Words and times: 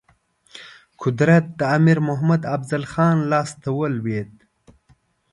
قدرت 1.01 1.45
د 1.59 1.61
امیر 1.77 1.97
محمد 2.07 2.41
افضل 2.55 2.83
خان 2.91 3.15
لاسته 3.31 3.67
ولوېد. 3.79 4.31